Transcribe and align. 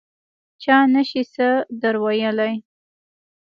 چا 0.63 0.77
نه 0.93 1.01
شي 1.09 1.21
څه 1.33 1.47
در 1.81 1.95
ویلای. 2.03 2.53